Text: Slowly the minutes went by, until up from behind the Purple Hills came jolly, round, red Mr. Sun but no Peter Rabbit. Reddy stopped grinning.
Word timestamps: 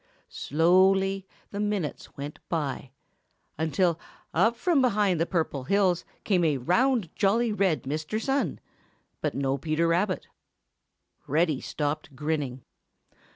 Slowly 0.29 1.27
the 1.51 1.59
minutes 1.59 2.17
went 2.17 2.39
by, 2.49 2.89
until 3.55 3.99
up 4.33 4.55
from 4.55 4.81
behind 4.81 5.19
the 5.21 5.27
Purple 5.27 5.65
Hills 5.65 6.05
came 6.23 6.41
jolly, 6.41 6.57
round, 6.57 7.09
red 7.23 7.83
Mr. 7.83 8.19
Sun 8.19 8.59
but 9.21 9.35
no 9.35 9.59
Peter 9.59 9.87
Rabbit. 9.87 10.25
Reddy 11.27 11.61
stopped 11.61 12.15
grinning. 12.15 12.63